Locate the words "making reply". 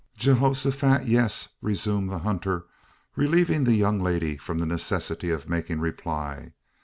5.47-6.53